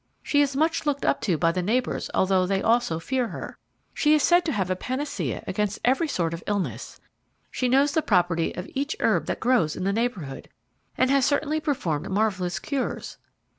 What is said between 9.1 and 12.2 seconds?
that grows in the neighbourhood, and has certainly performed